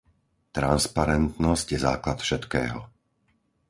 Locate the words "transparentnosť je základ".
0.57-2.17